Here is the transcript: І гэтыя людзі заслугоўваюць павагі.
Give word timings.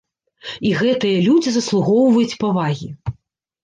І 0.69 0.71
гэтыя 0.79 1.21
людзі 1.27 1.49
заслугоўваюць 1.59 2.37
павагі. 2.45 2.95